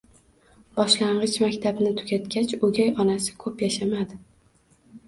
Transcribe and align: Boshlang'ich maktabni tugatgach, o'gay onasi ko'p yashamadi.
Boshlang'ich 0.79 1.35
maktabni 1.45 1.91
tugatgach, 2.01 2.57
o'gay 2.71 2.91
onasi 3.05 3.39
ko'p 3.47 3.67
yashamadi. 3.69 4.25